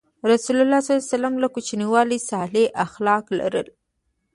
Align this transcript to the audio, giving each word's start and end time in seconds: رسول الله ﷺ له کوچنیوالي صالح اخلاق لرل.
رسول 0.31 0.57
الله 0.63 0.79
ﷺ 0.85 1.43
له 1.43 1.47
کوچنیوالي 1.55 2.19
صالح 2.29 2.73
اخلاق 2.89 3.25
لرل. 3.39 3.67